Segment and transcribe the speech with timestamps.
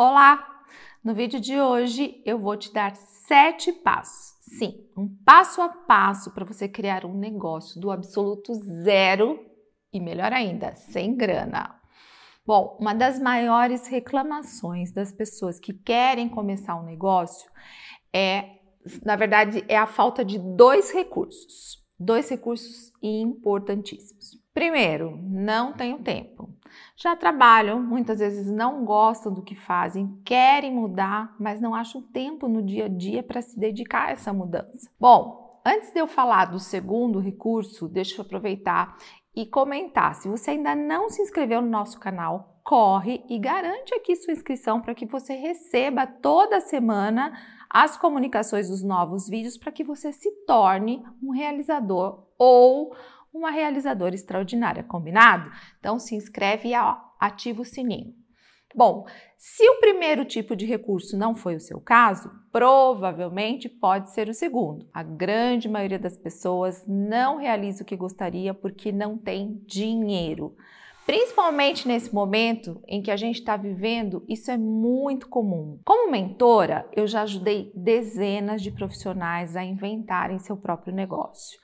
[0.00, 0.62] Olá!
[1.02, 4.36] No vídeo de hoje eu vou te dar sete passos.
[4.42, 9.44] Sim, um passo a passo para você criar um negócio do absoluto zero
[9.92, 11.74] e melhor ainda, sem grana.
[12.46, 17.50] Bom, uma das maiores reclamações das pessoas que querem começar um negócio
[18.14, 18.50] é,
[19.04, 21.84] na verdade, é a falta de dois recursos.
[21.98, 24.36] Dois recursos importantíssimos.
[24.58, 26.52] Primeiro, não tenho tempo.
[26.96, 32.48] Já trabalham, muitas vezes não gostam do que fazem, querem mudar, mas não acham tempo
[32.48, 34.90] no dia a dia para se dedicar a essa mudança.
[34.98, 38.96] Bom, antes de eu falar do segundo recurso, deixa eu aproveitar
[39.32, 40.16] e comentar.
[40.16, 44.80] Se você ainda não se inscreveu no nosso canal, corre e garante aqui sua inscrição
[44.80, 47.32] para que você receba toda semana
[47.70, 52.94] as comunicações dos novos vídeos para que você se torne um realizador ou
[53.32, 55.50] uma realizadora extraordinária, combinado?
[55.78, 56.74] Então se inscreve e
[57.20, 58.14] ativa o sininho.
[58.74, 64.28] Bom, se o primeiro tipo de recurso não foi o seu caso, provavelmente pode ser
[64.28, 64.86] o segundo.
[64.92, 70.54] A grande maioria das pessoas não realiza o que gostaria porque não tem dinheiro.
[71.06, 75.80] Principalmente nesse momento em que a gente está vivendo, isso é muito comum.
[75.82, 81.58] Como mentora, eu já ajudei dezenas de profissionais a inventarem seu próprio negócio.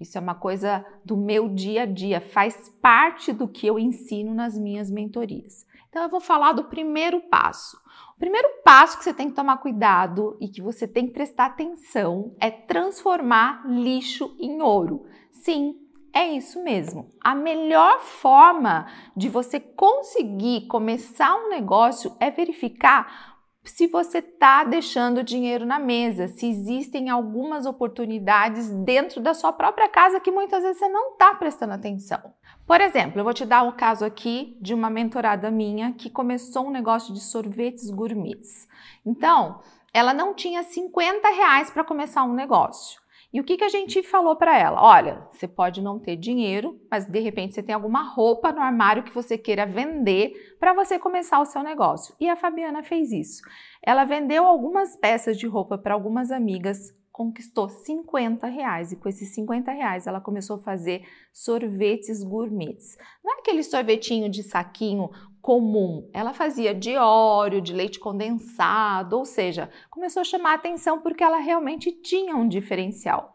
[0.00, 4.32] Isso é uma coisa do meu dia a dia, faz parte do que eu ensino
[4.32, 5.66] nas minhas mentorias.
[5.90, 7.76] Então eu vou falar do primeiro passo.
[8.16, 11.46] O primeiro passo que você tem que tomar cuidado e que você tem que prestar
[11.46, 15.04] atenção é transformar lixo em ouro.
[15.30, 15.76] Sim,
[16.12, 17.10] é isso mesmo.
[17.20, 25.22] A melhor forma de você conseguir começar um negócio é verificar se você está deixando
[25.22, 30.78] dinheiro na mesa, se existem algumas oportunidades dentro da sua própria casa que muitas vezes
[30.78, 32.32] você não está prestando atenção.
[32.66, 36.66] Por exemplo, eu vou te dar um caso aqui de uma mentorada minha que começou
[36.66, 38.66] um negócio de sorvetes gourmets.
[39.04, 39.60] Então,
[39.92, 43.00] ela não tinha 50 reais para começar um negócio.
[43.32, 44.82] E o que, que a gente falou para ela?
[44.82, 49.04] Olha, você pode não ter dinheiro, mas de repente você tem alguma roupa no armário
[49.04, 52.14] que você queira vender para você começar o seu negócio.
[52.18, 53.42] E a Fabiana fez isso.
[53.80, 59.34] Ela vendeu algumas peças de roupa para algumas amigas, conquistou 50 reais e com esses
[59.34, 62.96] 50 reais ela começou a fazer sorvetes gourmets.
[63.22, 65.10] Não é aquele sorvetinho de saquinho
[65.42, 66.08] comum.
[66.14, 71.22] Ela fazia de óleo, de leite condensado, ou seja, começou a chamar a atenção porque
[71.22, 73.34] ela realmente tinha um diferencial.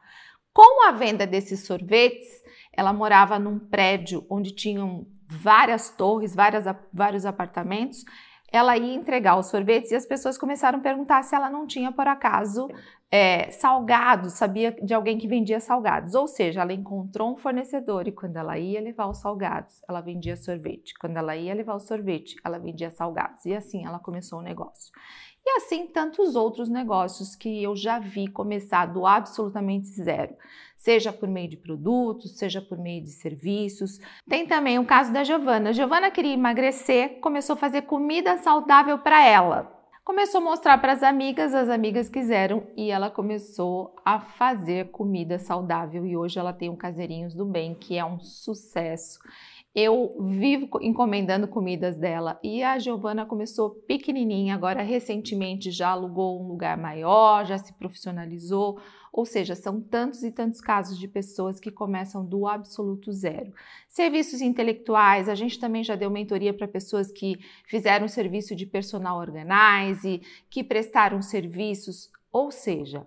[0.51, 2.41] Com a venda desses sorvetes,
[2.73, 8.03] ela morava num prédio onde tinham várias torres, várias, vários apartamentos.
[8.55, 11.91] Ela ia entregar os sorvetes e as pessoas começaram a perguntar se ela não tinha,
[11.91, 12.69] por acaso,
[13.11, 16.15] é, salgados, sabia de alguém que vendia salgados.
[16.15, 20.37] Ou seja, ela encontrou um fornecedor e quando ela ia levar os salgados, ela vendia
[20.37, 20.93] sorvete.
[21.01, 23.45] Quando ela ia levar o sorvete, ela vendia salgados.
[23.45, 24.89] E assim ela começou o negócio.
[25.45, 30.35] E assim tantos outros negócios que eu já vi começar do absolutamente zero,
[30.75, 33.99] seja por meio de produtos, seja por meio de serviços.
[34.27, 35.71] Tem também o caso da Giovana.
[35.71, 39.71] Giovana queria emagrecer, começou a fazer comida saudável para ela.
[40.03, 45.39] Começou a mostrar para as amigas, as amigas quiseram e ela começou a fazer comida
[45.39, 49.19] saudável e hoje ela tem o Caseirinhos do Bem, que é um sucesso.
[49.75, 52.39] Eu vivo encomendando comidas dela.
[52.41, 58.79] E a Giovana começou pequenininha, agora recentemente já alugou um lugar maior, já se profissionalizou,
[59.11, 63.53] ou seja, são tantos e tantos casos de pessoas que começam do absoluto zero.
[63.89, 67.37] Serviços intelectuais, a gente também já deu mentoria para pessoas que
[67.67, 73.05] fizeram serviço de personal organize, que prestaram serviços, ou seja,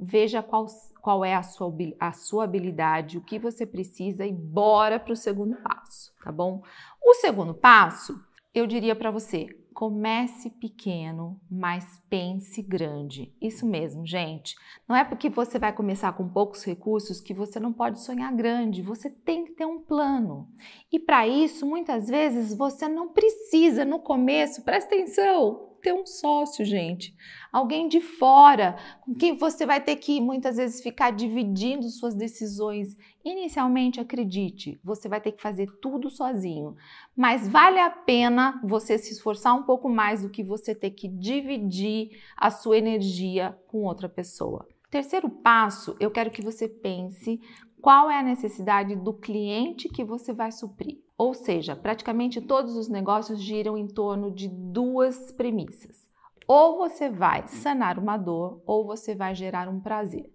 [0.00, 0.66] veja qual,
[1.00, 5.16] qual é a sua, a sua habilidade, o que você precisa e bora para o
[5.16, 6.62] segundo passo, tá bom?
[7.04, 8.18] O segundo passo,
[8.54, 13.34] eu diria para você, comece pequeno, mas pense grande.
[13.40, 14.54] Isso mesmo, gente.
[14.88, 18.82] Não é porque você vai começar com poucos recursos que você não pode sonhar grande.
[18.82, 20.48] Você tem que ter um plano.
[20.92, 26.64] E para isso, muitas vezes, você não precisa no começo, presta atenção, ter um sócio,
[26.64, 27.14] gente.
[27.52, 32.96] Alguém de fora, com quem você vai ter que muitas vezes ficar dividindo suas decisões.
[33.24, 36.76] Inicialmente, acredite, você vai ter que fazer tudo sozinho,
[37.16, 41.08] mas vale a pena você se esforçar um pouco mais do que você ter que
[41.08, 44.66] dividir a sua energia com outra pessoa.
[44.90, 47.40] Terceiro passo, eu quero que você pense
[47.80, 50.98] qual é a necessidade do cliente que você vai suprir.
[51.20, 56.08] Ou seja, praticamente todos os negócios giram em torno de duas premissas.
[56.48, 60.32] Ou você vai sanar uma dor, ou você vai gerar um prazer.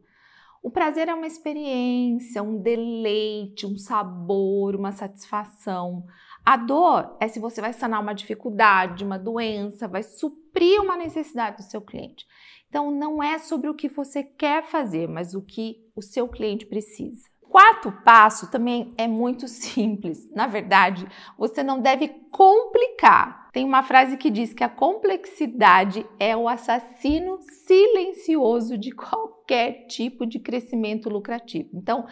[0.62, 6.06] O prazer é uma experiência, um deleite, um sabor, uma satisfação.
[6.46, 11.58] A dor é se você vai sanar uma dificuldade, uma doença, vai suprir uma necessidade
[11.58, 12.28] do seu cliente.
[12.70, 16.64] Então, não é sobre o que você quer fazer, mas o que o seu cliente
[16.68, 17.28] precisa.
[17.56, 20.30] Quarto passo também é muito simples.
[20.36, 21.07] Na verdade,
[21.38, 23.50] você não deve complicar.
[23.54, 30.25] Tem uma frase que diz que a complexidade é o assassino silencioso de qualquer tipo
[30.25, 31.69] de crescimento lucrativo.
[31.74, 32.06] Então,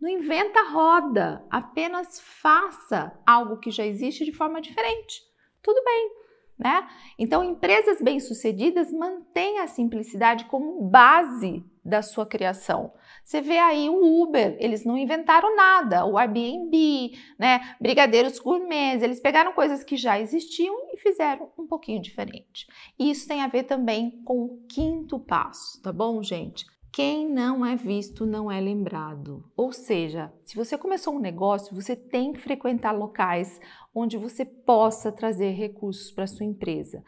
[0.00, 5.20] não inventa roda, apenas faça algo que já existe de forma diferente.
[5.62, 6.10] Tudo bem,
[6.58, 6.88] né?
[7.18, 12.92] Então, empresas bem-sucedidas mantêm a simplicidade como base da sua criação.
[13.24, 19.20] Você vê aí o Uber, eles não inventaram nada, o Airbnb, né, brigadeiros gourmets, eles
[19.20, 22.66] pegaram coisas que já existiam e fizeram um pouquinho diferente.
[22.98, 26.64] E isso tem a ver também com o quinto passo, tá bom, gente?
[26.92, 29.44] Quem não é visto não é lembrado.
[29.54, 33.60] Ou seja, se você começou um negócio, você tem que frequentar locais
[33.94, 37.04] onde você possa trazer recursos para sua empresa.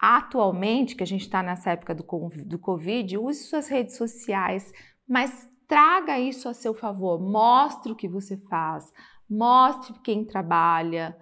[0.00, 2.04] Atualmente, que a gente está nessa época do,
[2.46, 4.72] do Covid, use suas redes sociais,
[5.06, 7.20] mas traga isso a seu favor.
[7.20, 8.90] Mostre o que você faz,
[9.28, 11.16] mostre quem trabalha,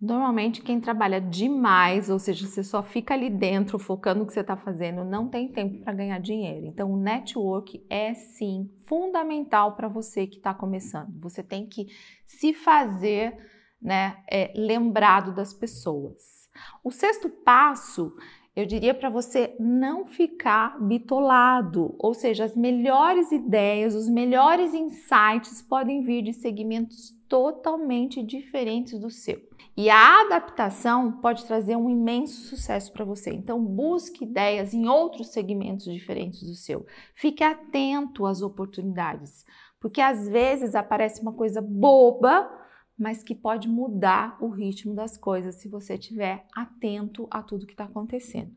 [0.00, 4.40] Normalmente, quem trabalha demais, ou seja, você só fica ali dentro focando no que você
[4.40, 6.66] está fazendo, não tem tempo para ganhar dinheiro.
[6.66, 11.18] Então, o network é sim fundamental para você que está começando.
[11.20, 11.88] Você tem que
[12.24, 13.36] se fazer
[13.82, 16.47] né, é, lembrado das pessoas.
[16.82, 18.14] O sexto passo
[18.58, 25.62] eu diria para você não ficar bitolado, ou seja, as melhores ideias, os melhores insights
[25.62, 29.40] podem vir de segmentos totalmente diferentes do seu.
[29.76, 33.30] E a adaptação pode trazer um imenso sucesso para você.
[33.30, 36.84] Então, busque ideias em outros segmentos diferentes do seu.
[37.14, 39.46] Fique atento às oportunidades,
[39.78, 42.50] porque às vezes aparece uma coisa boba
[42.98, 47.72] mas que pode mudar o ritmo das coisas se você estiver atento a tudo que
[47.72, 48.52] está acontecendo.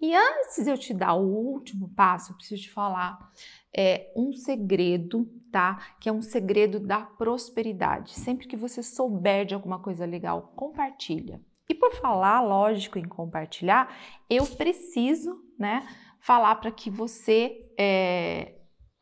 [0.00, 3.32] E antes de eu te dar o último passo, eu preciso te falar
[3.74, 5.94] é, um segredo, tá?
[6.00, 8.12] Que é um segredo da prosperidade.
[8.12, 11.40] Sempre que você souber de alguma coisa legal, compartilha.
[11.68, 13.94] E por falar, lógico, em compartilhar,
[14.28, 15.86] eu preciso, né,
[16.20, 18.54] falar para que você é,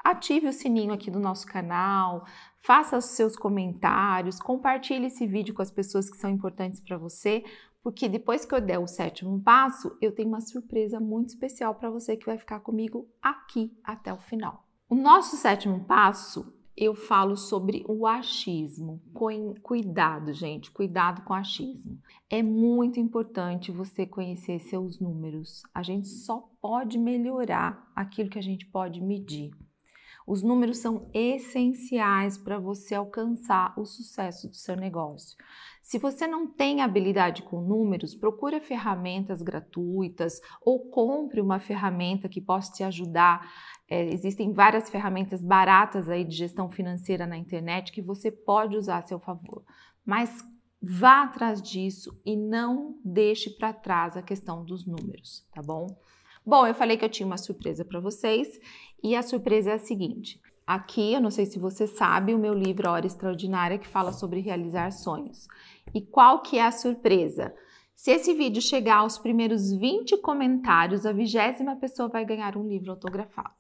[0.03, 2.25] ative o sininho aqui do nosso canal,
[2.59, 7.45] faça os seus comentários, compartilhe esse vídeo com as pessoas que são importantes para você,
[7.83, 11.91] porque depois que eu der o sétimo passo, eu tenho uma surpresa muito especial para
[11.91, 14.65] você que vai ficar comigo aqui até o final.
[14.89, 19.03] O nosso sétimo passo, eu falo sobre o achismo.
[19.63, 21.99] Cuidado, gente, cuidado com achismo.
[22.31, 25.63] É muito importante você conhecer seus números.
[25.75, 29.51] A gente só pode melhorar aquilo que a gente pode medir.
[30.27, 35.37] Os números são essenciais para você alcançar o sucesso do seu negócio.
[35.83, 42.41] Se você não tem habilidade com números, procure ferramentas gratuitas ou compre uma ferramenta que
[42.41, 43.51] possa te ajudar.
[43.91, 48.99] É, existem várias ferramentas baratas aí de gestão financeira na internet que você pode usar
[48.99, 49.65] a seu favor.
[50.07, 50.45] Mas
[50.81, 55.87] vá atrás disso e não deixe para trás a questão dos números, tá bom?
[56.45, 58.61] Bom, eu falei que eu tinha uma surpresa para vocês
[59.03, 60.41] e a surpresa é a seguinte.
[60.67, 64.41] Aqui, eu não sei se você sabe, o meu livro Hora Extraordinária que fala sobre
[64.41, 65.47] realizar sonhos.
[65.95, 67.55] E qual que é a surpresa?
[67.95, 72.91] Se esse vídeo chegar aos primeiros 20 comentários, a vigésima pessoa vai ganhar um livro
[72.91, 73.55] autografado.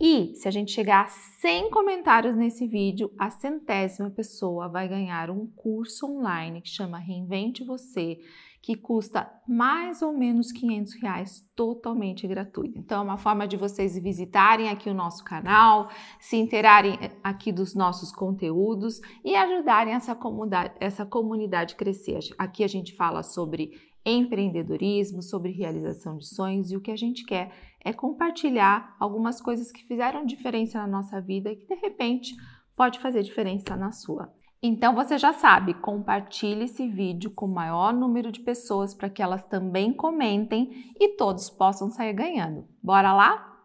[0.00, 5.30] E se a gente chegar a 100 comentários nesse vídeo, a centésima pessoa vai ganhar
[5.30, 8.20] um curso online que chama Reinvente Você,
[8.68, 12.78] que custa mais ou menos 500 reais totalmente gratuito.
[12.78, 15.88] Então, é uma forma de vocês visitarem aqui o nosso canal,
[16.20, 22.18] se interarem aqui dos nossos conteúdos e ajudarem essa comunidade, essa comunidade crescer.
[22.36, 23.70] Aqui a gente fala sobre
[24.04, 27.50] empreendedorismo, sobre realização de sonhos e o que a gente quer
[27.82, 32.36] é compartilhar algumas coisas que fizeram diferença na nossa vida e que de repente
[32.76, 34.30] pode fazer diferença na sua.
[34.60, 39.22] Então você já sabe, compartilhe esse vídeo com o maior número de pessoas para que
[39.22, 42.66] elas também comentem e todos possam sair ganhando.
[42.82, 43.48] Bora lá?